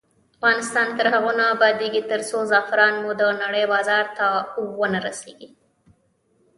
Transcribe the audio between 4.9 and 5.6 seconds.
رسیږي.